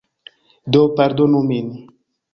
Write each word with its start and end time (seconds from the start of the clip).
Do, 0.71 0.81
pardonu 1.01 1.39
min. 1.51 1.67